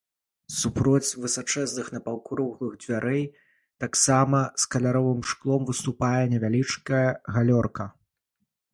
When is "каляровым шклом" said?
4.77-5.61